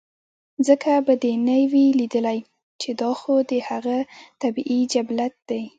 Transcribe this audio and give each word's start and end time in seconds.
ځکه 0.67 0.91
به 1.05 1.13
دې 1.23 1.33
نۀ 1.47 1.59
وي 1.71 1.85
ليدلے 1.99 2.37
چې 2.81 2.89
دا 3.01 3.11
خو 3.19 3.33
د 3.49 3.51
هغه 3.69 3.97
طبعي 4.41 4.79
جبلت 4.93 5.33
دے 5.49 5.61